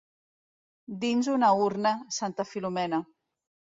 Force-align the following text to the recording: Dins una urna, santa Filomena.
Dins 1.03 1.29
una 1.33 1.51
urna, 1.67 1.93
santa 2.19 2.47
Filomena. 2.55 3.03